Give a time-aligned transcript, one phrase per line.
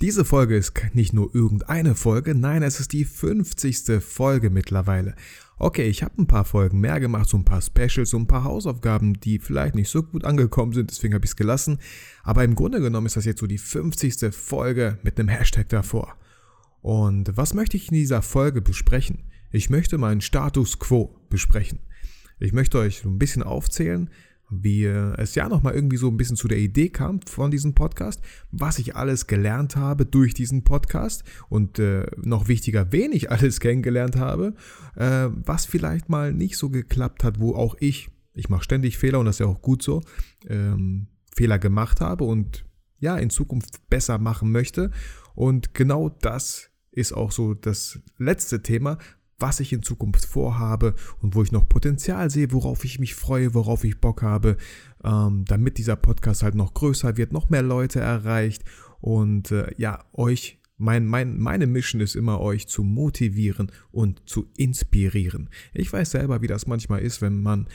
[0.00, 4.00] Diese Folge ist nicht nur irgendeine Folge, nein, es ist die 50.
[4.00, 5.16] Folge mittlerweile.
[5.56, 8.44] Okay, ich habe ein paar Folgen mehr gemacht, so ein paar Specials, so ein paar
[8.44, 11.78] Hausaufgaben, die vielleicht nicht so gut angekommen sind, deswegen habe ich es gelassen.
[12.22, 14.32] Aber im Grunde genommen ist das jetzt so die 50.
[14.32, 16.14] Folge mit einem Hashtag davor.
[16.80, 19.24] Und was möchte ich in dieser Folge besprechen?
[19.50, 21.80] Ich möchte meinen Status quo besprechen.
[22.38, 24.10] Ich möchte euch so ein bisschen aufzählen,
[24.50, 28.22] wie es ja nochmal irgendwie so ein bisschen zu der Idee kam von diesem Podcast,
[28.50, 33.60] was ich alles gelernt habe durch diesen Podcast und äh, noch wichtiger, wen ich alles
[33.60, 34.54] kennengelernt habe,
[34.96, 39.18] äh, was vielleicht mal nicht so geklappt hat, wo auch ich, ich mache ständig Fehler
[39.18, 40.02] und das ist ja auch gut so,
[40.48, 42.64] ähm, Fehler gemacht habe und
[43.00, 44.90] ja, in Zukunft besser machen möchte.
[45.34, 48.98] Und genau das ist auch so das letzte Thema,
[49.38, 53.54] was ich in Zukunft vorhabe und wo ich noch Potenzial sehe, worauf ich mich freue,
[53.54, 54.56] worauf ich Bock habe,
[55.04, 58.64] ähm, damit dieser Podcast halt noch größer wird, noch mehr Leute erreicht
[59.00, 64.48] und äh, ja, euch, mein, mein, meine Mission ist immer, euch zu motivieren und zu
[64.56, 65.50] inspirieren.
[65.72, 67.68] Ich weiß selber, wie das manchmal ist, wenn man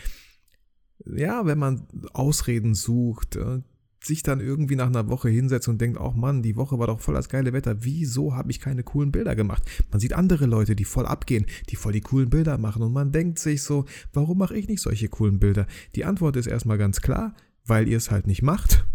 [1.06, 3.62] ja, wenn man Ausreden sucht, äh,
[4.06, 7.00] sich dann irgendwie nach einer Woche hinsetzt und denkt, auch Mann, die Woche war doch
[7.00, 9.64] voll das geile Wetter, wieso habe ich keine coolen Bilder gemacht?
[9.92, 13.12] Man sieht andere Leute, die voll abgehen, die voll die coolen Bilder machen und man
[13.12, 15.68] denkt sich so, warum mache ich nicht solche coolen Bilder?
[15.96, 17.34] Die Antwort ist erstmal ganz klar,
[17.66, 18.86] weil ihr es halt nicht macht.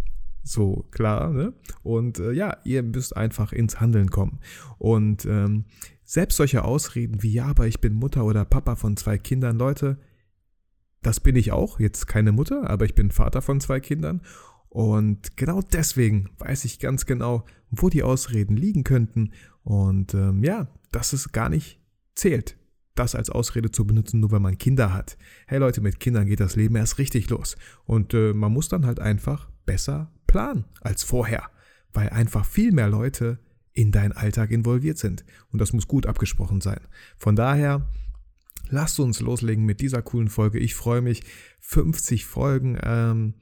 [0.45, 1.53] So klar, ne?
[1.83, 4.41] Und äh, ja, ihr müsst einfach ins Handeln kommen.
[4.79, 5.65] Und ähm,
[6.05, 9.99] selbst solche Ausreden wie, ja, aber ich bin Mutter oder Papa von zwei Kindern, Leute,
[11.03, 14.23] das bin ich auch, jetzt keine Mutter, aber ich bin Vater von zwei Kindern
[14.69, 19.33] und genau deswegen weiß ich ganz genau, wo die Ausreden liegen könnten.
[19.63, 21.81] Und ähm, ja, dass es gar nicht
[22.15, 22.57] zählt,
[22.95, 25.17] das als Ausrede zu benutzen, nur weil man Kinder hat.
[25.47, 27.57] Hey Leute, mit Kindern geht das Leben erst richtig los.
[27.85, 31.45] Und äh, man muss dann halt einfach besser planen als vorher,
[31.93, 33.39] weil einfach viel mehr Leute
[33.73, 35.25] in deinen Alltag involviert sind.
[35.53, 36.81] Und das muss gut abgesprochen sein.
[37.17, 37.89] Von daher,
[38.71, 40.59] lasst uns loslegen mit dieser coolen Folge.
[40.59, 41.23] Ich freue mich.
[41.61, 42.79] 50 Folgen.
[42.83, 43.35] Ähm,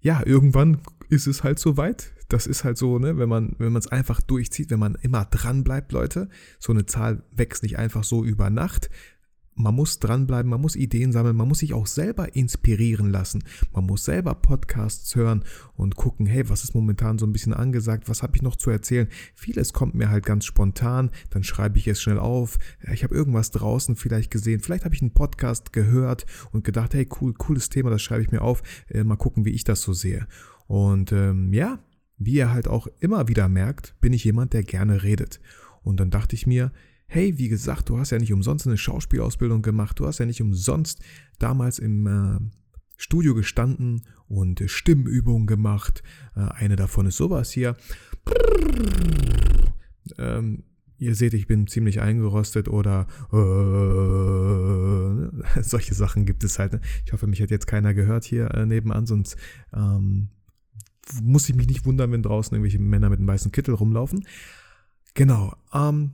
[0.00, 0.78] ja, irgendwann
[1.08, 2.12] ist es halt so weit.
[2.28, 5.24] Das ist halt so, ne, wenn man, wenn man es einfach durchzieht, wenn man immer
[5.24, 6.28] dran bleibt, Leute.
[6.58, 8.90] So eine Zahl wächst nicht einfach so über Nacht
[9.58, 13.42] man muss dranbleiben, man muss Ideen sammeln, man muss sich auch selber inspirieren lassen.
[13.72, 18.08] Man muss selber Podcasts hören und gucken, hey, was ist momentan so ein bisschen angesagt,
[18.08, 19.08] was habe ich noch zu erzählen.
[19.34, 22.58] Vieles kommt mir halt ganz spontan, dann schreibe ich es schnell auf.
[22.92, 27.08] Ich habe irgendwas draußen vielleicht gesehen, vielleicht habe ich einen Podcast gehört und gedacht, hey,
[27.20, 28.62] cool, cooles Thema, das schreibe ich mir auf.
[28.88, 30.26] Äh, mal gucken, wie ich das so sehe.
[30.66, 31.80] Und ähm, ja,
[32.16, 35.40] wie ihr halt auch immer wieder merkt, bin ich jemand, der gerne redet.
[35.82, 36.72] Und dann dachte ich mir,
[37.08, 40.42] hey, wie gesagt, du hast ja nicht umsonst eine Schauspielausbildung gemacht, du hast ja nicht
[40.42, 41.02] umsonst
[41.38, 42.38] damals im äh,
[42.96, 46.02] Studio gestanden und äh, Stimmübungen gemacht.
[46.36, 47.76] Äh, eine davon ist sowas hier.
[50.18, 50.64] Ähm,
[50.98, 53.38] ihr seht, ich bin ziemlich eingerostet oder äh,
[55.62, 56.74] solche Sachen gibt es halt.
[56.74, 56.82] Ne?
[57.06, 59.38] Ich hoffe, mich hat jetzt keiner gehört hier äh, nebenan, sonst
[59.74, 60.28] ähm,
[61.22, 64.26] muss ich mich nicht wundern, wenn draußen irgendwelche Männer mit einem weißen Kittel rumlaufen.
[65.14, 65.56] Genau.
[65.72, 66.12] Ähm,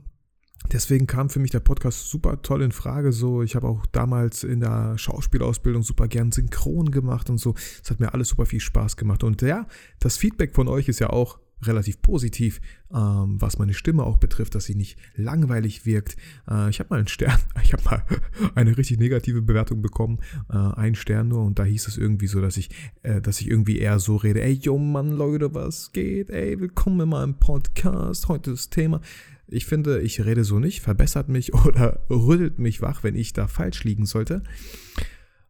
[0.71, 3.11] Deswegen kam für mich der Podcast super toll in Frage.
[3.11, 7.53] So, ich habe auch damals in der Schauspielausbildung super gern synchron gemacht und so.
[7.83, 9.23] Es hat mir alles super viel Spaß gemacht.
[9.23, 9.67] Und ja,
[9.99, 12.61] das Feedback von euch ist ja auch relativ positiv,
[12.93, 16.17] ähm, was meine Stimme auch betrifft, dass sie nicht langweilig wirkt.
[16.49, 18.03] Äh, ich habe mal einen Stern, ich habe mal
[18.55, 22.41] eine richtig negative Bewertung bekommen, äh, ein Stern nur und da hieß es irgendwie so,
[22.41, 22.69] dass ich,
[23.03, 26.29] äh, dass ich irgendwie eher so rede, ey, yo Mann, Leute, was geht?
[26.29, 29.01] Ey, willkommen in meinem Podcast, heute das Thema.
[29.47, 33.47] Ich finde, ich rede so nicht, verbessert mich oder rüttelt mich wach, wenn ich da
[33.47, 34.43] falsch liegen sollte.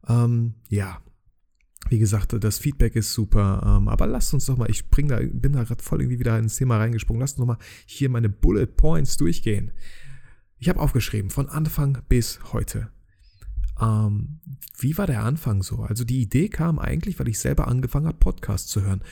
[0.08, 1.02] Ähm, ja,
[1.90, 5.20] wie gesagt, das Feedback ist super, ähm, aber lasst uns doch mal, ich bring da,
[5.22, 8.30] bin da gerade voll irgendwie wieder ins Thema reingesprungen, lasst uns doch mal hier meine
[8.30, 9.72] Bullet Points durchgehen.
[10.58, 12.90] Ich habe aufgeschrieben, von Anfang bis heute.
[13.80, 14.40] Ähm,
[14.80, 15.82] wie war der Anfang so?
[15.84, 19.04] Also die Idee kam eigentlich, weil ich selber angefangen habe, Podcasts zu hören.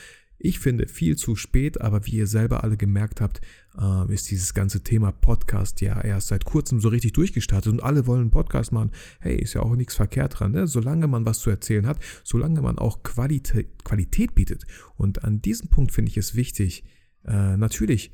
[0.44, 3.40] Ich finde viel zu spät, aber wie ihr selber alle gemerkt habt,
[3.80, 8.06] äh, ist dieses ganze Thema Podcast ja erst seit kurzem so richtig durchgestartet und alle
[8.06, 8.90] wollen einen Podcast machen.
[9.20, 10.66] Hey, ist ja auch nichts verkehrt dran, ne?
[10.66, 14.66] Solange man was zu erzählen hat, solange man auch Qualität, Qualität bietet.
[14.96, 16.84] Und an diesem Punkt finde ich es wichtig,
[17.24, 18.12] äh, natürlich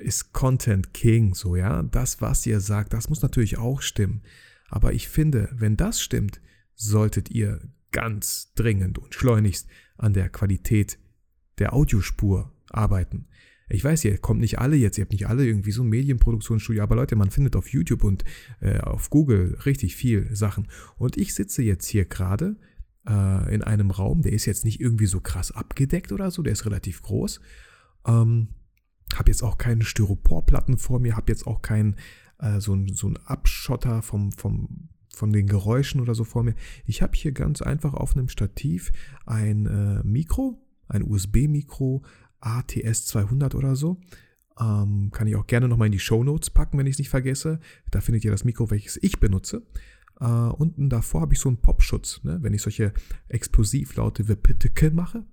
[0.00, 1.82] ist Content King, so, ja.
[1.82, 4.20] Das, was ihr sagt, das muss natürlich auch stimmen.
[4.68, 6.42] Aber ich finde, wenn das stimmt,
[6.74, 7.58] solltet ihr
[7.90, 9.66] ganz dringend und schleunigst
[9.96, 10.98] an der Qualität
[11.58, 13.26] der Audiospur arbeiten.
[13.70, 16.82] Ich weiß, ihr kommt nicht alle jetzt, ihr habt nicht alle irgendwie so ein Medienproduktionsstudio,
[16.82, 18.24] aber Leute, man findet auf YouTube und
[18.60, 20.68] äh, auf Google richtig viel Sachen.
[20.96, 22.56] Und ich sitze jetzt hier gerade
[23.06, 26.54] äh, in einem Raum, der ist jetzt nicht irgendwie so krass abgedeckt oder so, der
[26.54, 27.40] ist relativ groß.
[28.06, 28.48] Ähm,
[29.14, 31.96] habe jetzt auch keine Styroporplatten vor mir, habe jetzt auch keinen
[32.38, 36.54] äh, so, so ein Abschotter vom, vom, von den Geräuschen oder so vor mir.
[36.86, 38.92] Ich habe hier ganz einfach auf einem Stativ
[39.26, 42.02] ein äh, Mikro, ein USB-Mikro,
[42.40, 44.00] ATS 200 oder so.
[44.60, 47.10] Ähm, kann ich auch gerne nochmal in die Show Notes packen, wenn ich es nicht
[47.10, 47.60] vergesse.
[47.90, 49.62] Da findet ihr das Mikro, welches ich benutze.
[50.20, 52.20] Äh, unten davor habe ich so einen Popschutz.
[52.24, 52.38] Ne?
[52.42, 52.92] Wenn ich solche
[53.28, 55.24] Explosivlaute wie Pitteke mache,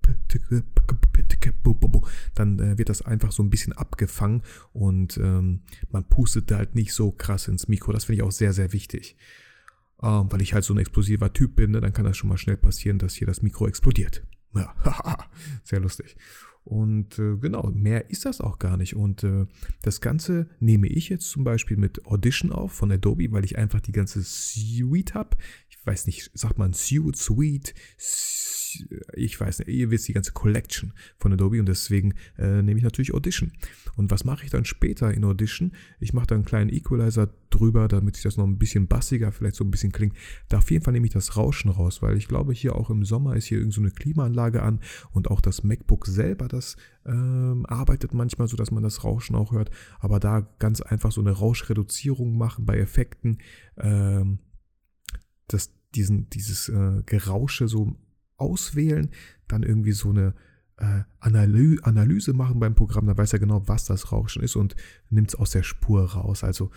[2.35, 4.43] dann äh, wird das einfach so ein bisschen abgefangen
[4.73, 7.91] und ähm, man pustet halt nicht so krass ins Mikro.
[7.93, 9.17] Das finde ich auch sehr, sehr wichtig.
[10.03, 11.81] Ähm, weil ich halt so ein explosiver Typ bin, ne?
[11.81, 14.23] dann kann das schon mal schnell passieren, dass hier das Mikro explodiert.
[14.55, 14.73] Ja,
[15.63, 16.15] sehr lustig.
[16.65, 18.95] Und äh, genau, mehr ist das auch gar nicht.
[18.95, 19.45] Und äh,
[19.83, 23.79] das Ganze nehme ich jetzt zum Beispiel mit Audition auf von Adobe, weil ich einfach
[23.79, 25.37] die ganze Suite habe.
[25.69, 27.75] Ich weiß nicht, sagt man Suite, Suite,
[29.13, 32.83] ich weiß nicht, ihr wisst die ganze Collection von Adobe und deswegen äh, nehme ich
[32.83, 33.51] natürlich Audition.
[33.95, 35.71] Und was mache ich dann später in Audition?
[35.99, 39.55] Ich mache da einen kleinen Equalizer drüber, damit sich das noch ein bisschen bassiger vielleicht
[39.55, 40.15] so ein bisschen klingt.
[40.49, 43.05] Da auf jeden Fall nehme ich das Rauschen raus, weil ich glaube, hier auch im
[43.05, 46.75] Sommer ist hier irgendeine so Klimaanlage an und auch das MacBook selber, das
[47.05, 49.69] ähm, arbeitet manchmal so, dass man das Rauschen auch hört.
[49.99, 53.39] Aber da ganz einfach so eine Rauschreduzierung machen bei Effekten,
[53.77, 54.39] ähm,
[55.47, 57.95] dass diesen, dieses äh, Gerausche so
[58.37, 59.11] auswählen,
[59.47, 60.33] dann irgendwie so eine
[60.77, 64.75] äh, Analy Analyse machen beim Programm, dann weiß er genau, was das Rauschen ist und
[65.09, 66.43] nimmt es aus der Spur raus.
[66.43, 66.71] Also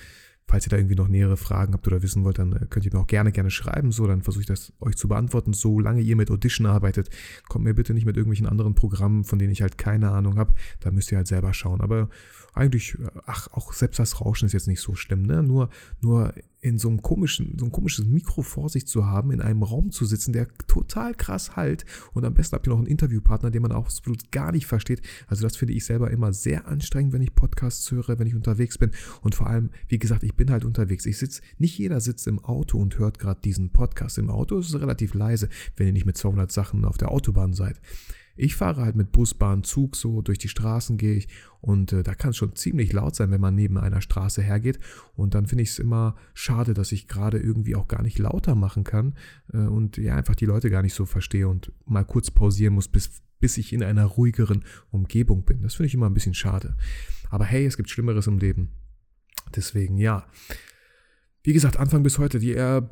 [0.49, 2.93] falls ihr da irgendwie noch nähere Fragen habt oder wissen wollt, dann äh, könnt ihr
[2.93, 3.93] mir auch gerne, gerne schreiben.
[3.93, 5.53] So, dann versuche ich das euch zu beantworten.
[5.53, 7.11] Solange ihr mit Audition arbeitet,
[7.49, 10.55] kommt mir bitte nicht mit irgendwelchen anderen Programmen, von denen ich halt keine Ahnung habe.
[10.81, 11.83] Da müsst ihr halt selber schauen.
[11.83, 12.09] Aber
[12.55, 15.43] eigentlich, äh, ach, auch selbst das Rauschen ist jetzt nicht so schlimm, ne?
[15.43, 15.69] Nur,
[16.01, 19.63] nur in so einem komischen, so ein komisches Mikro vor sich zu haben, in einem
[19.63, 21.85] Raum zu sitzen, der total krass halt
[22.15, 25.03] und am besten habt ihr noch einen Interviewpartner, den man auch absolut gar nicht versteht.
[25.29, 28.77] Also das finde ich selber immer sehr anstrengend, wenn ich Podcasts höre, wenn ich unterwegs
[28.77, 28.91] bin
[29.23, 31.07] und vor allem, wie gesagt, ich bin halt unterwegs.
[31.07, 34.19] Ich sitze, nicht jeder sitzt im Auto und hört gerade diesen Podcast.
[34.19, 37.53] Im Auto ist es relativ leise, wenn ihr nicht mit 200 Sachen auf der Autobahn
[37.53, 37.81] seid.
[38.39, 41.29] Ich fahre halt mit Bus, Bahn, Zug so, durch die Straßen gehe ich
[41.61, 44.79] und äh, da kann es schon ziemlich laut sein, wenn man neben einer Straße hergeht.
[45.17, 48.55] Und dann finde ich es immer schade, dass ich gerade irgendwie auch gar nicht lauter
[48.55, 49.15] machen kann
[49.53, 52.87] äh, und ja einfach die Leute gar nicht so verstehe und mal kurz pausieren muss,
[52.87, 55.63] bis, bis ich in einer ruhigeren Umgebung bin.
[55.63, 56.77] Das finde ich immer ein bisschen schade.
[57.31, 58.71] Aber hey, es gibt Schlimmeres im Leben.
[59.55, 60.27] Deswegen ja.
[61.43, 62.83] Wie gesagt, Anfang bis heute, die, äh,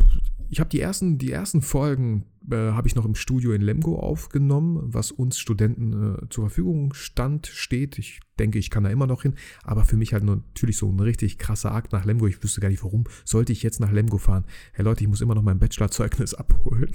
[0.49, 3.99] ich habe die ersten, die ersten Folgen äh, habe ich noch im Studio in Lemgo
[3.99, 7.99] aufgenommen, was uns Studenten äh, zur Verfügung stand, steht.
[7.99, 9.35] Ich denke, ich kann da immer noch hin,
[9.65, 12.27] aber für mich halt natürlich so ein richtig krasser Akt nach Lemgo.
[12.27, 14.45] Ich wüsste gar nicht, warum sollte ich jetzt nach Lemgo fahren.
[14.73, 16.91] Hey Leute, ich muss immer noch mein Bachelorzeugnis abholen.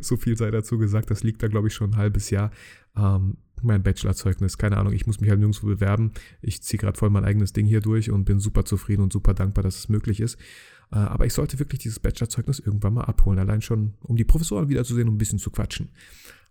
[0.00, 2.50] so viel sei dazu gesagt, das liegt da glaube ich schon ein halbes Jahr.
[2.96, 6.12] Ähm, mein Bachelorzeugnis, keine Ahnung, ich muss mich halt nirgendwo bewerben.
[6.42, 9.34] Ich ziehe gerade voll mein eigenes Ding hier durch und bin super zufrieden und super
[9.34, 10.38] dankbar, dass es möglich ist.
[10.92, 14.68] Äh, aber ich sollte wirklich dieses Bachelorzeugnis irgendwann mal abholen, allein schon, um die Professoren
[14.68, 15.90] wiederzusehen und ein bisschen zu quatschen.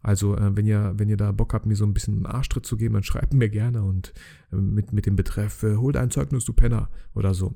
[0.01, 2.65] Also, äh, wenn ihr, wenn ihr da Bock habt, mir so ein bisschen einen Arschtritt
[2.65, 4.13] zu geben, dann schreibt mir gerne und
[4.51, 7.55] äh, mit, mit dem Betreff, hol dein Zeugnis, du Penner oder so.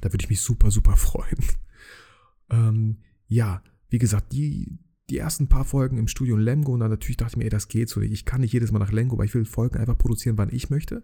[0.00, 1.38] Da würde ich mich super, super freuen.
[2.50, 4.78] ähm, ja, wie gesagt, die,
[5.12, 7.50] die ersten paar Folgen im Studio in Lemgo und dann natürlich dachte ich mir, ey,
[7.50, 8.00] das geht so.
[8.00, 10.70] Ich kann nicht jedes Mal nach Lemgo, weil ich will Folgen einfach produzieren, wann ich
[10.70, 11.02] möchte.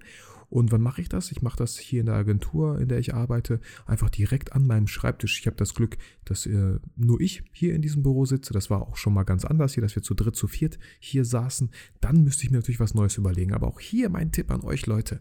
[0.48, 1.30] Und wann mache ich das?
[1.30, 4.86] Ich mache das hier in der Agentur, in der ich arbeite, einfach direkt an meinem
[4.86, 5.38] Schreibtisch.
[5.38, 8.54] Ich habe das Glück, dass äh, nur ich hier in diesem Büro sitze.
[8.54, 11.26] Das war auch schon mal ganz anders hier, dass wir zu dritt, zu viert hier
[11.26, 11.70] saßen.
[12.00, 13.52] Dann müsste ich mir natürlich was Neues überlegen.
[13.52, 15.20] Aber auch hier mein Tipp an euch, Leute.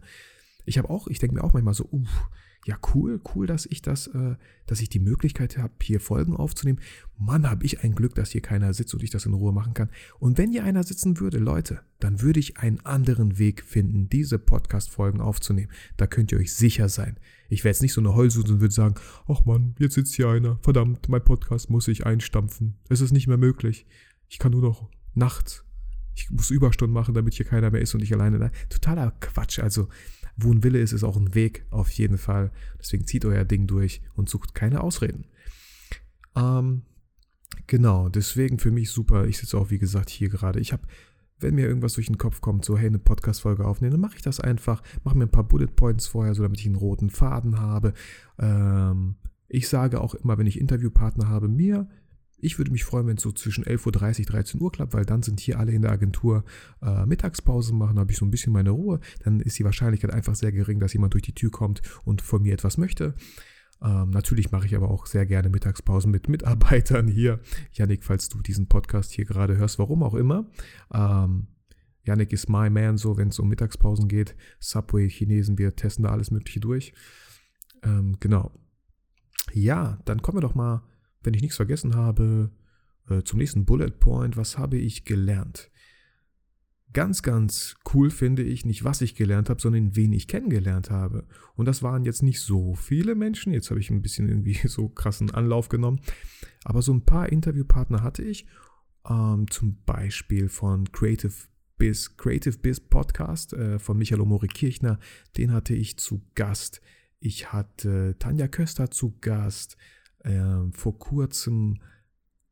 [0.63, 2.29] Ich habe auch, ich denke mir auch manchmal so, uff,
[2.67, 6.81] ja cool, cool, dass ich das, äh, dass ich die Möglichkeit habe, hier Folgen aufzunehmen.
[7.17, 9.73] Mann, habe ich ein Glück, dass hier keiner sitzt und ich das in Ruhe machen
[9.73, 9.89] kann.
[10.19, 14.37] Und wenn hier einer sitzen würde, Leute, dann würde ich einen anderen Weg finden, diese
[14.37, 15.71] Podcast-Folgen aufzunehmen.
[15.95, 17.17] Da könnt ihr euch sicher sein.
[17.47, 18.95] Ich wäre jetzt nicht so eine Heulsuse und würde sagen,
[19.29, 20.59] ach Mann, jetzt sitzt hier einer.
[20.61, 22.75] Verdammt, mein Podcast muss ich einstampfen.
[22.89, 23.85] Es ist nicht mehr möglich.
[24.27, 25.63] Ich kann nur noch nachts.
[26.15, 28.51] Ich muss Überstunden machen, damit hier keiner mehr ist und ich alleine.
[28.67, 29.59] Totaler Quatsch.
[29.59, 29.87] Also,
[30.37, 32.51] wo ein Wille ist, ist auch ein Weg, auf jeden Fall.
[32.79, 35.25] Deswegen zieht euer Ding durch und sucht keine Ausreden.
[36.35, 36.83] Ähm,
[37.65, 39.25] genau, deswegen für mich super.
[39.25, 40.59] Ich sitze auch, wie gesagt, hier gerade.
[40.59, 40.83] Ich habe,
[41.39, 44.21] wenn mir irgendwas durch den Kopf kommt, so, hey, eine Podcast-Folge aufnehmen, dann mache ich
[44.21, 44.83] das einfach.
[45.03, 47.93] Mache mir ein paar Bullet Points vorher, so damit ich einen roten Faden habe.
[48.37, 49.15] Ähm,
[49.47, 51.89] ich sage auch immer, wenn ich Interviewpartner habe, mir
[52.39, 55.23] Ich würde mich freuen, wenn es so zwischen 11.30 Uhr, 13 Uhr klappt, weil dann
[55.23, 56.43] sind hier alle in der Agentur
[56.81, 58.99] äh, Mittagspause machen, habe ich so ein bisschen meine Ruhe.
[59.23, 62.43] Dann ist die Wahrscheinlichkeit einfach sehr gering, dass jemand durch die Tür kommt und von
[62.43, 63.15] mir etwas möchte.
[63.81, 67.39] Ähm, natürlich mache ich aber auch sehr gerne Mittagspausen mit Mitarbeitern hier.
[67.73, 70.49] Yannick, falls du diesen Podcast hier gerade hörst, warum auch immer.
[70.93, 71.47] Ähm,
[72.03, 74.35] Yannick ist my man, so wenn es um Mittagspausen geht.
[74.59, 76.93] Subway, Chinesen, wir testen da alles Mögliche durch.
[77.83, 78.51] Ähm, genau.
[79.53, 80.83] Ja, dann kommen wir doch mal,
[81.27, 82.51] wenn ich nichts vergessen habe,
[83.09, 84.37] äh, zum nächsten Bullet Point.
[84.37, 85.69] Was habe ich gelernt?
[86.93, 91.27] Ganz, ganz cool finde ich nicht, was ich gelernt habe, sondern wen ich kennengelernt habe.
[91.55, 93.51] Und das waren jetzt nicht so viele Menschen.
[93.51, 95.99] Jetzt habe ich ein bisschen irgendwie so krassen Anlauf genommen.
[96.63, 98.47] Aber so ein paar Interviewpartner hatte ich.
[99.05, 101.33] Ähm, zum Beispiel von Creative
[101.77, 104.97] Biz, Creative Biz Podcast äh, von Michael Omori Kirchner.
[105.35, 106.79] Den hatte ich zu Gast.
[107.19, 109.75] Ich hatte Tanja Köster zu Gast.
[110.23, 111.79] Ähm, vor kurzem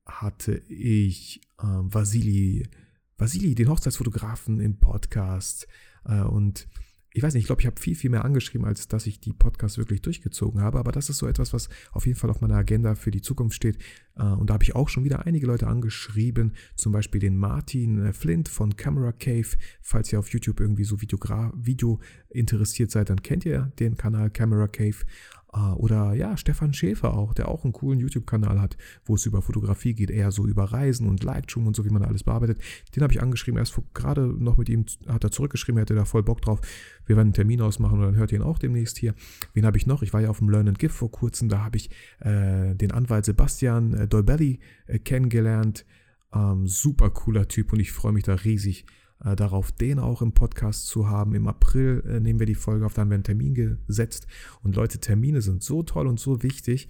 [0.05, 2.67] hatte ich ähm, Vasili
[3.17, 5.67] Vasili, den Hochzeitsfotografen im Podcast.
[6.05, 6.67] Äh, und
[7.11, 9.31] ich weiß nicht, ich glaube, ich habe viel, viel mehr angeschrieben, als dass ich die
[9.31, 10.79] Podcasts wirklich durchgezogen habe.
[10.79, 13.55] Aber das ist so etwas, was auf jeden Fall auf meiner Agenda für die Zukunft
[13.55, 13.77] steht.
[14.17, 16.53] Äh, und da habe ich auch schon wieder einige Leute angeschrieben.
[16.75, 19.47] Zum Beispiel den Martin äh, Flint von Camera Cave.
[19.81, 24.29] Falls ihr auf YouTube irgendwie so Videogra Video interessiert seid, dann kennt ihr den Kanal
[24.29, 25.05] Camera Cave.
[25.57, 29.41] Ah, oder ja, Stefan Schäfer auch, der auch einen coolen YouTube-Kanal hat, wo es über
[29.41, 32.59] Fotografie geht, eher so über Reisen und Lightroom und so, wie man alles bearbeitet.
[32.93, 36.03] Den habe ich angeschrieben, erst gerade noch mit ihm hat er zurückgeschrieben, er hätte da
[36.03, 36.59] voll Bock drauf.
[37.05, 39.15] Wir werden einen Termin ausmachen und dann hört ihr ihn auch demnächst hier.
[39.53, 40.01] Wen habe ich noch?
[40.01, 42.91] Ich war ja auf dem Learn and Give vor kurzem, da habe ich äh, den
[42.91, 45.85] Anwalt Sebastian äh, Dolbelli äh, kennengelernt.
[46.33, 48.85] Ähm, super cooler Typ und ich freue mich da riesig
[49.23, 51.35] äh, darauf, den auch im Podcast zu haben.
[51.35, 54.27] Im April äh, nehmen wir die Folge auf, da haben wir einen Termin gesetzt.
[54.61, 56.89] Und Leute, Termine sind so toll und so wichtig.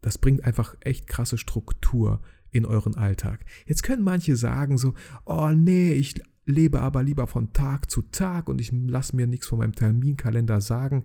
[0.00, 3.44] Das bringt einfach echt krasse Struktur in euren Alltag.
[3.66, 4.94] Jetzt können manche sagen so,
[5.24, 9.46] oh nee, ich lebe aber lieber von Tag zu Tag und ich lasse mir nichts
[9.46, 11.04] von meinem Terminkalender sagen.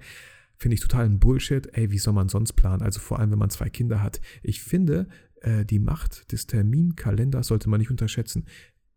[0.57, 1.69] Finde ich total ein Bullshit.
[1.73, 2.81] Ey, wie soll man sonst planen?
[2.81, 4.19] Also vor allem, wenn man zwei Kinder hat.
[4.41, 5.07] Ich finde,
[5.41, 8.45] äh, die Macht des Terminkalenders sollte man nicht unterschätzen.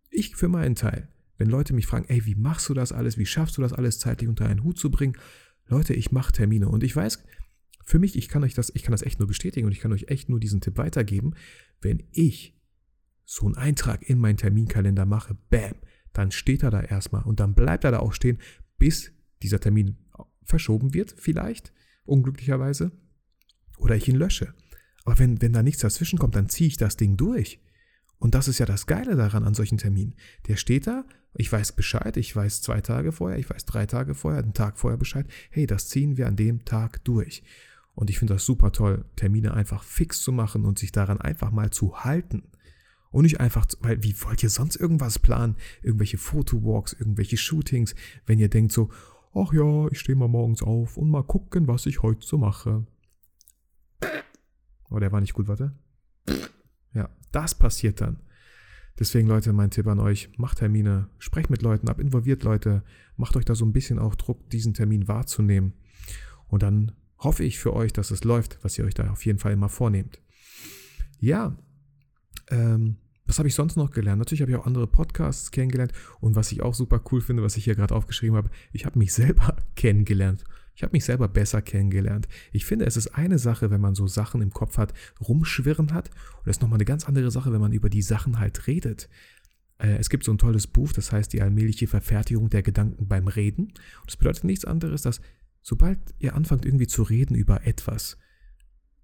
[0.09, 1.09] Ich für meinen Teil
[1.41, 3.17] wenn Leute mich fragen, ey, wie machst du das alles?
[3.17, 5.17] Wie schaffst du das alles zeitlich unter einen Hut zu bringen?
[5.69, 7.25] Leute, ich mache Termine und ich weiß,
[7.83, 9.91] für mich, ich kann euch das, ich kann das echt nur bestätigen und ich kann
[9.93, 11.35] euch echt nur diesen Tipp weitergeben.
[11.81, 12.61] Wenn ich
[13.25, 15.77] so einen Eintrag in meinen Terminkalender mache, bam,
[16.13, 18.37] dann steht er da erstmal und dann bleibt er da auch stehen,
[18.77, 19.11] bis
[19.43, 19.97] dieser Termin
[20.45, 21.73] verschoben wird, vielleicht,
[22.05, 22.93] unglücklicherweise,
[23.79, 24.53] oder ich ihn lösche.
[25.07, 27.61] Aber wenn, wenn da nichts dazwischen kommt, dann ziehe ich das Ding durch.
[28.21, 30.15] Und das ist ja das Geile daran an solchen Terminen.
[30.47, 34.15] Der steht da, ich weiß Bescheid, ich weiß zwei Tage vorher, ich weiß drei Tage
[34.15, 35.27] vorher, einen Tag vorher Bescheid.
[35.51, 37.43] Hey, das ziehen wir an dem Tag durch.
[37.95, 41.51] Und ich finde das super toll, Termine einfach fix zu machen und sich daran einfach
[41.51, 42.45] mal zu halten.
[43.11, 45.57] Und nicht einfach, weil wie wollt ihr sonst irgendwas planen?
[45.83, 47.95] Irgendwelche Fotowalks, irgendwelche Shootings,
[48.27, 48.91] wenn ihr denkt so,
[49.35, 52.87] ach ja, ich stehe mal morgens auf und mal gucken, was ich heute so mache.
[54.91, 55.75] Oh, der war nicht gut, warte.
[56.95, 58.21] Ja, das passiert dann.
[58.99, 62.83] Deswegen, Leute, mein Tipp an euch, macht Termine, sprecht mit Leuten ab, involviert Leute,
[63.17, 65.73] macht euch da so ein bisschen auch Druck, diesen Termin wahrzunehmen.
[66.49, 69.39] Und dann hoffe ich für euch, dass es läuft, was ihr euch da auf jeden
[69.39, 70.21] Fall immer vornehmt.
[71.19, 71.57] Ja,
[72.49, 74.19] ähm, was habe ich sonst noch gelernt?
[74.19, 77.57] Natürlich habe ich auch andere Podcasts kennengelernt und was ich auch super cool finde, was
[77.57, 80.45] ich hier gerade aufgeschrieben habe, ich habe mich selber kennengelernt.
[80.81, 82.27] Ich habe mich selber besser kennengelernt.
[82.53, 86.09] Ich finde, es ist eine Sache, wenn man so Sachen im Kopf hat, rumschwirren hat.
[86.09, 89.11] Und es ist nochmal eine ganz andere Sache, wenn man über die Sachen halt redet.
[89.77, 93.29] Äh, es gibt so ein tolles Buch, das heißt die allmähliche Verfertigung der Gedanken beim
[93.29, 93.65] Reden.
[93.65, 95.21] Und das bedeutet nichts anderes, dass
[95.61, 98.17] sobald ihr anfangt irgendwie zu reden über etwas,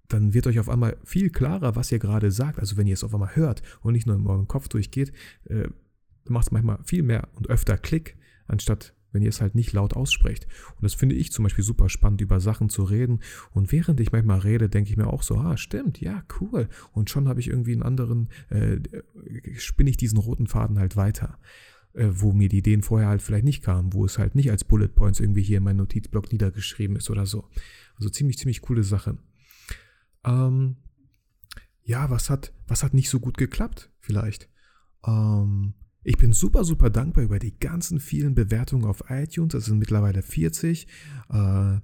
[0.07, 2.57] dann wird euch auf einmal viel klarer, was ihr gerade sagt.
[2.57, 5.67] Also wenn ihr es auf einmal hört und nicht nur in eurem Kopf durchgeht, äh,
[6.27, 8.17] macht es manchmal viel mehr und öfter Klick,
[8.47, 10.47] anstatt wenn ihr es halt nicht laut aussprecht.
[10.75, 13.19] Und das finde ich zum Beispiel super spannend, über Sachen zu reden.
[13.51, 16.69] Und während ich manchmal rede, denke ich mir auch so, ah, stimmt, ja, cool.
[16.93, 18.77] Und schon habe ich irgendwie einen anderen, äh,
[19.57, 21.39] spinne ich diesen roten Faden halt weiter
[21.93, 24.63] äh, wo mir die Ideen vorher halt vielleicht nicht kamen, wo es halt nicht als
[24.63, 27.49] Bullet Points irgendwie hier in meinem Notizblock niedergeschrieben ist oder so.
[27.95, 29.17] Also ziemlich, ziemlich coole Sache.
[30.23, 30.77] Ähm,
[31.83, 34.49] ja, was hat, was hat nicht so gut geklappt, vielleicht?
[35.05, 35.73] Ähm,
[36.07, 39.53] ich bin super, super dankbar über die ganzen vielen Bewertungen auf iTunes.
[39.53, 40.87] Es sind mittlerweile 40.
[41.29, 41.79] Äh,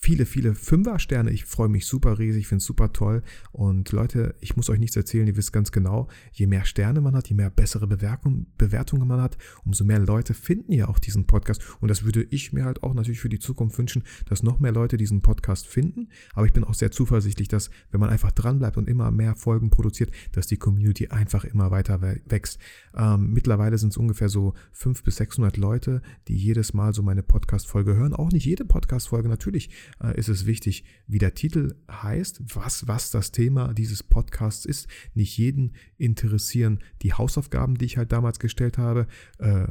[0.00, 1.30] viele, viele Fünfer-Sterne.
[1.32, 3.22] Ich freue mich super riesig, finde es super toll.
[3.50, 7.16] Und Leute, ich muss euch nichts erzählen, ihr wisst ganz genau, je mehr Sterne man
[7.16, 11.26] hat, je mehr bessere Bewertung, Bewertungen man hat, umso mehr Leute finden ja auch diesen
[11.26, 11.62] Podcast.
[11.80, 14.72] Und das würde ich mir halt auch natürlich für die Zukunft wünschen, dass noch mehr
[14.72, 16.08] Leute diesen Podcast finden.
[16.32, 19.68] Aber ich bin auch sehr zuversichtlich, dass wenn man einfach dranbleibt und immer mehr Folgen
[19.68, 22.58] produziert, dass die Community einfach immer weiter wächst.
[22.96, 27.24] Ähm, mittlerweile sind es ungefähr so 500 bis 600 Leute, die jedes Mal so meine
[27.24, 28.14] Podcast-Folge hören.
[28.14, 29.70] Auch nicht jede Podcast-Folge natürlich
[30.16, 34.88] ist es wichtig, wie der Titel heißt, was, was das Thema dieses Podcasts ist.
[35.14, 39.06] Nicht jeden interessieren die Hausaufgaben, die ich halt damals gestellt habe.
[39.38, 39.68] Äh,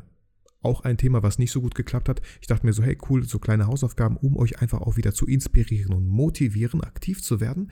[0.67, 2.21] auch ein Thema, was nicht so gut geklappt hat.
[2.41, 5.25] Ich dachte mir so, hey cool, so kleine Hausaufgaben, um euch einfach auch wieder zu
[5.25, 7.71] inspirieren und motivieren, aktiv zu werden.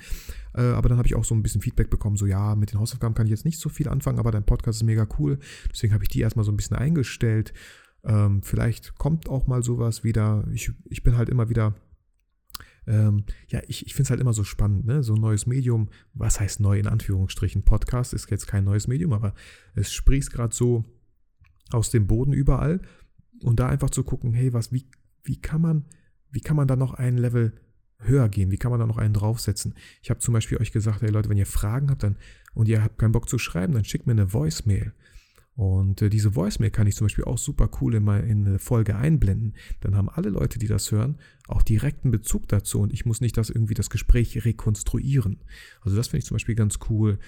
[0.53, 2.79] Äh, aber dann habe ich auch so ein bisschen Feedback bekommen, so ja, mit den
[2.79, 5.39] Hausaufgaben kann ich jetzt nicht so viel anfangen, aber dein Podcast ist mega cool.
[5.71, 7.53] Deswegen habe ich die erstmal so ein bisschen eingestellt.
[8.03, 10.47] Ähm, vielleicht kommt auch mal sowas wieder.
[10.53, 11.73] Ich, ich bin halt immer wieder
[12.87, 15.03] ähm, ja, ich, ich finde es halt immer so spannend, ne?
[15.03, 17.63] So ein neues Medium, was heißt neu in Anführungsstrichen?
[17.63, 19.33] Podcast ist jetzt kein neues Medium, aber
[19.73, 20.85] es sprießt gerade so
[21.71, 22.81] aus dem Boden überall.
[23.43, 24.87] Und da einfach zu gucken, hey, was, wie,
[25.23, 25.85] wie kann man,
[26.31, 27.53] wie kann man da noch ein Level
[27.99, 28.51] höher gehen?
[28.51, 29.73] Wie kann man da noch einen draufsetzen?
[30.01, 32.17] Ich habe zum Beispiel euch gesagt, hey Leute, wenn ihr Fragen habt dann,
[32.53, 34.93] und ihr habt keinen Bock zu schreiben, dann schickt mir eine Voicemail.
[35.55, 38.95] Und äh, diese Voicemail kann ich zum Beispiel auch super cool in, in eine Folge
[38.95, 39.53] einblenden.
[39.79, 43.37] Dann haben alle Leute, die das hören, auch direkten Bezug dazu und ich muss nicht
[43.37, 45.43] das irgendwie das Gespräch rekonstruieren.
[45.81, 47.19] Also das finde ich zum Beispiel ganz cool.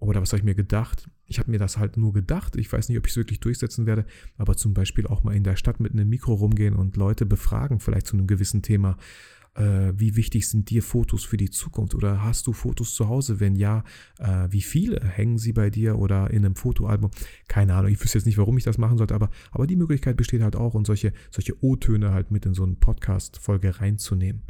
[0.00, 1.10] Oder was habe ich mir gedacht?
[1.26, 2.56] Ich habe mir das halt nur gedacht.
[2.56, 5.44] Ich weiß nicht, ob ich es wirklich durchsetzen werde, aber zum Beispiel auch mal in
[5.44, 8.96] der Stadt mit einem Mikro rumgehen und Leute befragen, vielleicht zu einem gewissen Thema
[9.54, 11.94] äh, wie wichtig sind dir Fotos für die Zukunft?
[11.94, 13.40] Oder hast du Fotos zu Hause?
[13.40, 13.84] Wenn ja,
[14.18, 17.10] äh, wie viele hängen sie bei dir oder in einem Fotoalbum?
[17.48, 20.16] Keine Ahnung, ich wüsste jetzt nicht, warum ich das machen sollte, aber, aber die Möglichkeit
[20.16, 24.42] besteht halt auch und solche, solche O-Töne halt mit in so eine Podcast-Folge reinzunehmen.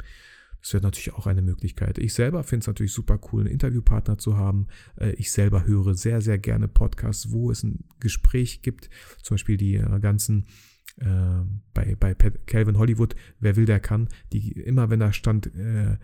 [0.61, 1.97] Das wäre natürlich auch eine Möglichkeit.
[1.97, 4.67] Ich selber finde es natürlich super cool, einen Interviewpartner zu haben.
[4.95, 8.89] Äh, ich selber höre sehr, sehr gerne Podcasts, wo es ein Gespräch gibt.
[9.23, 10.45] Zum Beispiel die äh, ganzen
[10.97, 11.43] äh,
[11.73, 15.97] bei, bei Calvin Hollywood, wer will, der kann, die immer, wenn da stand, äh,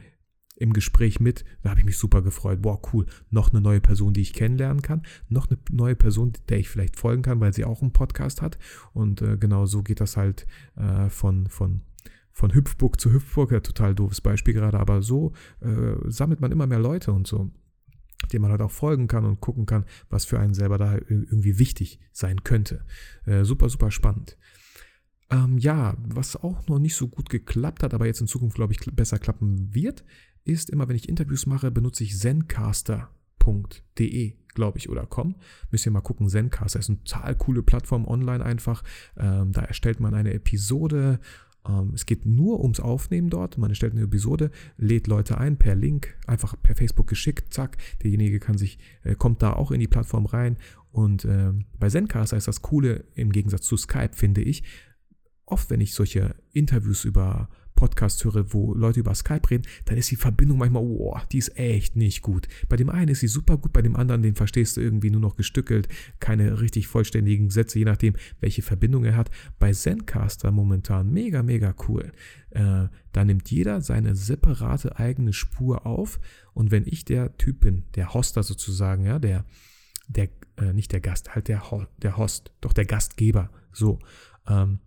[0.57, 2.61] im Gespräch mit, da habe ich mich super gefreut.
[2.63, 3.05] Boah, cool.
[3.29, 5.03] Noch eine neue Person, die ich kennenlernen kann.
[5.29, 8.57] Noch eine neue Person, der ich vielleicht folgen kann, weil sie auch einen Podcast hat.
[8.93, 11.81] Und äh, genau so geht das halt äh, von, von,
[12.31, 13.51] von Hüpfburg zu Hüpfburg.
[13.51, 17.51] Ja, total doofes Beispiel gerade, aber so äh, sammelt man immer mehr Leute und so
[18.33, 21.59] dem man halt auch folgen kann und gucken kann, was für einen selber da irgendwie
[21.59, 22.83] wichtig sein könnte.
[23.25, 24.37] Äh, super, super spannend.
[25.29, 28.71] Ähm, ja, was auch noch nicht so gut geklappt hat, aber jetzt in Zukunft, glaube
[28.73, 30.05] ich, besser klappen wird,
[30.45, 35.35] ist immer, wenn ich Interviews mache, benutze ich zencaster.de, glaube ich, oder com.
[35.69, 38.83] Müsst ihr mal gucken, Zencaster ist eine total coole Plattform online einfach.
[39.17, 41.19] Ähm, da erstellt man eine Episode.
[41.67, 43.57] Ähm, es geht nur ums Aufnehmen dort.
[43.57, 47.77] Man erstellt eine Episode, lädt Leute ein per Link, einfach per Facebook geschickt, zack.
[48.01, 50.57] Derjenige kann sich, äh, kommt da auch in die Plattform rein.
[50.91, 54.63] Und äh, bei Zencaster ist das Coole im Gegensatz zu Skype, finde ich,
[55.47, 60.11] oft, wenn ich solche Interviews über Podcasts höre, wo Leute über Skype reden, dann ist
[60.11, 62.49] die Verbindung manchmal, oh, die ist echt nicht gut.
[62.67, 65.21] Bei dem einen ist sie super gut, bei dem anderen, den verstehst du irgendwie nur
[65.21, 65.87] noch gestückelt,
[66.19, 69.31] keine richtig vollständigen Sätze, je nachdem, welche Verbindung er hat.
[69.59, 72.11] Bei Zencaster momentan mega, mega cool.
[72.49, 76.19] Äh, da nimmt jeder seine separate eigene Spur auf
[76.53, 79.45] und wenn ich der Typ bin, der Hoster sozusagen, ja, der,
[80.07, 81.61] der, äh, nicht der Gast, halt der,
[82.01, 83.99] der Host, doch der Gastgeber, so,
[84.47, 84.79] ähm,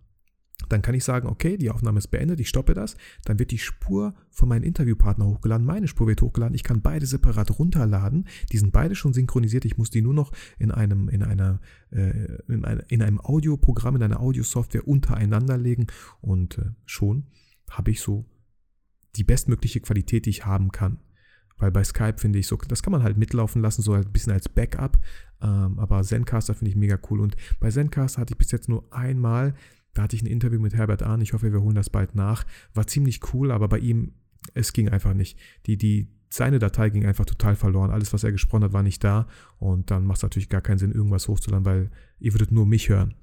[0.69, 2.95] dann kann ich sagen, okay, die Aufnahme ist beendet, ich stoppe das,
[3.25, 7.05] dann wird die Spur von meinem Interviewpartner hochgeladen, meine Spur wird hochgeladen, ich kann beide
[7.05, 11.23] separat runterladen, die sind beide schon synchronisiert, ich muss die nur noch in einem, in
[11.23, 11.59] einer,
[11.91, 15.87] äh, in, eine, in einem Audioprogramm, in einer Audiosoftware untereinander legen
[16.21, 17.27] und äh, schon
[17.69, 18.25] habe ich so
[19.15, 20.99] die bestmögliche Qualität, die ich haben kann.
[21.57, 24.33] Weil bei Skype finde ich so, das kann man halt mitlaufen lassen, so ein bisschen
[24.33, 24.99] als Backup.
[25.41, 27.19] Ähm, aber Zencaster finde ich mega cool.
[27.19, 29.53] Und bei Zencaster hatte ich bis jetzt nur einmal
[29.93, 32.45] da hatte ich ein Interview mit Herbert Ahn, ich hoffe, wir holen das bald nach.
[32.73, 34.13] War ziemlich cool, aber bei ihm,
[34.53, 35.37] es ging einfach nicht.
[35.65, 37.91] Die, die, seine Datei ging einfach total verloren.
[37.91, 39.27] Alles, was er gesprochen hat, war nicht da.
[39.59, 42.89] Und dann macht es natürlich gar keinen Sinn, irgendwas hochzuladen, weil ihr würdet nur mich
[42.89, 43.15] hören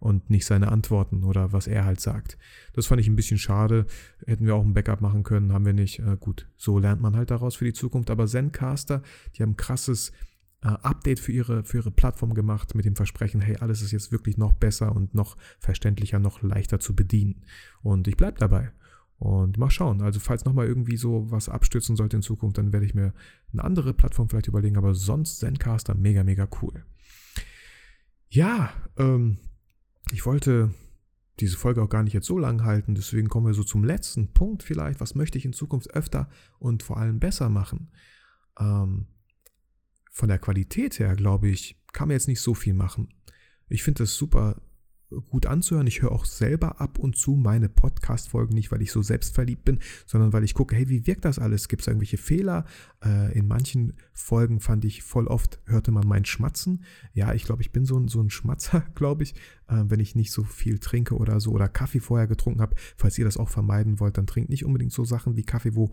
[0.00, 2.36] und nicht seine Antworten oder was er halt sagt.
[2.74, 3.86] Das fand ich ein bisschen schade.
[4.26, 6.00] Hätten wir auch ein Backup machen können, haben wir nicht.
[6.00, 8.10] Äh, gut, so lernt man halt daraus für die Zukunft.
[8.10, 9.02] Aber Zencaster,
[9.36, 10.12] die haben krasses
[10.62, 14.12] äh, Update für ihre, für ihre Plattform gemacht mit dem Versprechen, hey, alles ist jetzt
[14.12, 17.44] wirklich noch besser und noch verständlicher, noch leichter zu bedienen.
[17.82, 18.72] Und ich bleibe dabei.
[19.18, 20.02] Und mal schauen.
[20.02, 23.14] Also falls nochmal irgendwie so was abstürzen sollte in Zukunft, dann werde ich mir
[23.52, 24.76] eine andere Plattform vielleicht überlegen.
[24.76, 26.84] Aber sonst Zencaster mega, mega cool.
[28.28, 29.38] Ja, ähm,
[30.12, 30.74] ich wollte
[31.40, 32.94] diese Folge auch gar nicht jetzt so lang halten.
[32.94, 35.00] Deswegen kommen wir so zum letzten Punkt vielleicht.
[35.00, 37.90] Was möchte ich in Zukunft öfter und vor allem besser machen?
[38.58, 39.06] Ähm,
[40.16, 43.10] von der Qualität her, glaube ich, kann man jetzt nicht so viel machen.
[43.68, 44.62] Ich finde es super
[45.28, 45.86] gut anzuhören.
[45.86, 49.78] Ich höre auch selber ab und zu meine Podcast-Folgen nicht, weil ich so selbstverliebt bin,
[50.06, 51.68] sondern weil ich gucke, hey, wie wirkt das alles?
[51.68, 52.64] Gibt es irgendwelche Fehler?
[53.04, 56.84] Äh, in manchen Folgen fand ich voll oft, hörte man mein Schmatzen.
[57.12, 59.34] Ja, ich glaube, ich bin so ein, so ein Schmatzer, glaube ich,
[59.68, 62.74] äh, wenn ich nicht so viel trinke oder so oder Kaffee vorher getrunken habe.
[62.96, 65.90] Falls ihr das auch vermeiden wollt, dann trinkt nicht unbedingt so Sachen wie Kaffee, wo,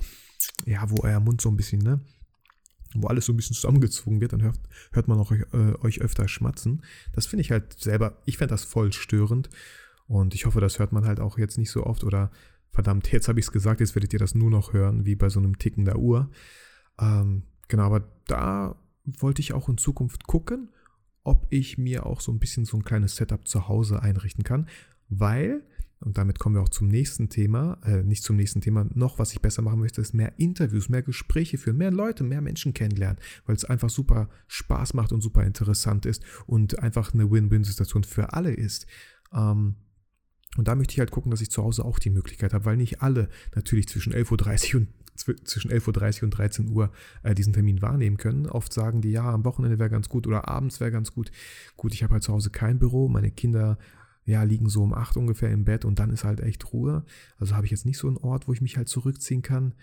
[0.66, 2.00] ja, wo euer Mund so ein bisschen, ne,
[2.96, 4.60] wo alles so ein bisschen zusammengezwungen wird, dann hört,
[4.92, 6.84] hört man auch euch, äh, euch öfter schmatzen.
[7.14, 9.50] Das finde ich halt selber, ich fände das voll störend.
[10.08, 12.04] Und ich hoffe, das hört man halt auch jetzt nicht so oft.
[12.04, 12.32] Oder
[12.72, 15.30] verdammt, jetzt habe ich es gesagt, jetzt werdet ihr das nur noch hören, wie bei
[15.30, 16.30] so einem Ticken der Uhr.
[17.00, 18.76] Ähm, genau, aber da
[19.06, 20.70] wollte ich auch in Zukunft gucken,
[21.24, 24.68] ob ich mir auch so ein bisschen so ein kleines Setup zu Hause einrichten kann,
[25.10, 25.64] weil
[26.04, 29.32] und damit kommen wir auch zum nächsten Thema, äh, nicht zum nächsten Thema, noch was
[29.32, 33.20] ich besser machen möchte, ist mehr Interviews, mehr Gespräche führen, mehr Leute, mehr Menschen kennenlernen,
[33.46, 38.34] weil es einfach super Spaß macht und super interessant ist und einfach eine Win-Win-Situation für
[38.34, 38.86] alle ist.
[39.34, 39.76] Ähm,
[40.58, 42.78] und da möchte ich halt gucken, dass ich zu Hause auch die Möglichkeit habe, weil
[42.78, 46.92] nicht alle natürlich zwischen 11.30 Uhr und zwischen 11.30 Uhr und 13 Uhr
[47.24, 48.48] äh, diesen Termin wahrnehmen können.
[48.48, 51.32] Oft sagen die, ja, am Wochenende wäre ganz gut oder abends wäre ganz gut.
[51.78, 53.78] Gut, ich habe halt zu Hause kein Büro, meine Kinder
[54.26, 57.06] ja, liegen so um acht ungefähr im Bett und dann ist halt echt Ruhe.
[57.38, 59.74] Also habe ich jetzt nicht so einen Ort, wo ich mich halt zurückziehen kann.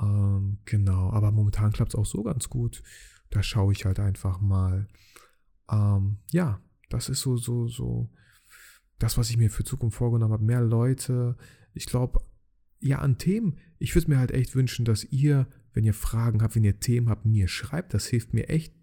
[0.00, 2.82] Ähm, genau, aber momentan klappt es auch so ganz gut.
[3.30, 4.88] Da schaue ich halt einfach mal.
[5.70, 8.10] Ähm, ja, das ist so, so, so
[8.98, 10.44] das, was ich mir für Zukunft vorgenommen habe.
[10.44, 11.36] Mehr Leute.
[11.72, 12.20] Ich glaube,
[12.80, 13.58] ja, an Themen.
[13.78, 17.08] Ich würde mir halt echt wünschen, dass ihr, wenn ihr Fragen habt, wenn ihr Themen
[17.08, 17.94] habt, mir schreibt.
[17.94, 18.74] Das hilft mir echt,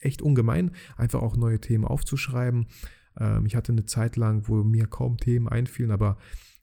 [0.00, 2.66] echt ungemein, einfach auch neue Themen aufzuschreiben.
[3.18, 6.18] Ähm, ich hatte eine Zeit lang, wo mir kaum Themen einfielen, aber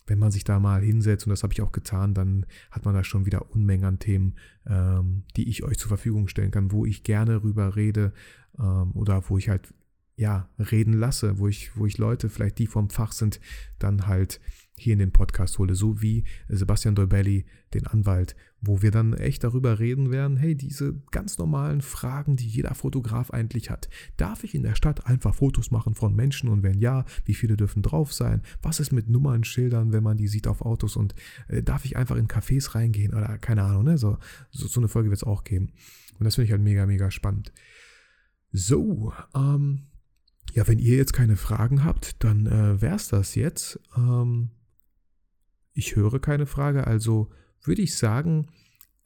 [0.08, 2.94] wenn man sich da mal hinsetzt, und das habe ich auch getan, dann hat man
[2.94, 4.36] da schon wieder Unmengen an Themen,
[4.68, 8.14] ähm, die ich euch zur Verfügung stellen kann, wo ich gerne rüber rede
[8.60, 9.74] ähm, oder wo ich halt
[10.16, 13.40] ja reden lasse, wo ich, wo ich Leute, vielleicht die vom Fach sind,
[13.80, 14.40] dann halt
[14.78, 19.44] hier in den Podcast hole, so wie Sebastian Dolbelli, den Anwalt, wo wir dann echt
[19.44, 23.90] darüber reden werden, hey, diese ganz normalen Fragen, die jeder Fotograf eigentlich hat.
[24.18, 27.58] Darf ich in der Stadt einfach Fotos machen von Menschen und wenn ja, wie viele
[27.58, 28.42] dürfen drauf sein?
[28.62, 31.16] Was ist mit Nummernschildern, wenn man die sieht auf Autos und
[31.48, 33.98] äh, darf ich einfach in Cafés reingehen oder keine Ahnung, ne?
[33.98, 34.18] So,
[34.52, 35.72] so, so eine Folge wird es auch geben.
[36.20, 37.52] Und das finde ich halt mega, mega spannend.
[38.52, 39.88] So, ähm,
[40.54, 43.80] ja, wenn ihr jetzt keine Fragen habt, dann äh, es das jetzt.
[43.98, 44.52] Ähm,
[45.76, 47.30] ich höre keine Frage, also
[47.62, 48.48] würde ich sagen,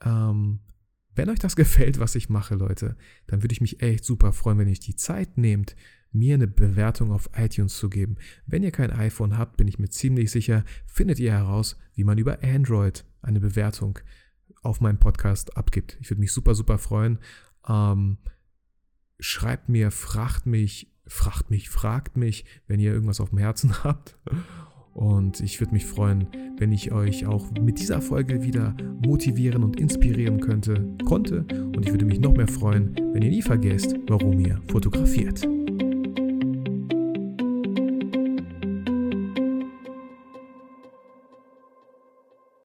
[0.06, 0.60] ähm,
[1.16, 2.96] wenn euch das gefällt, was ich mache, Leute,
[3.28, 5.76] dann würde ich mich echt super freuen, wenn ihr die Zeit nehmt,
[6.12, 8.18] mir eine Bewertung auf iTunes zu geben.
[8.46, 12.18] Wenn ihr kein iPhone habt, bin ich mir ziemlich sicher, findet ihr heraus, wie man
[12.18, 14.00] über Android eine Bewertung
[14.64, 15.98] auf meinem Podcast abgibt.
[16.02, 17.20] Ich würde mich super, super freuen.
[17.68, 18.18] Ähm,
[19.20, 24.18] schreibt mir, fragt mich, fragt mich, fragt mich, wenn ihr irgendwas auf dem Herzen habt.
[24.94, 28.76] Und ich würde mich freuen, wenn ich euch auch mit dieser Folge wieder
[29.06, 31.46] motivieren und inspirieren könnte, konnte.
[31.76, 35.48] Und ich würde mich noch mehr freuen, wenn ihr nie vergesst, warum ihr fotografiert.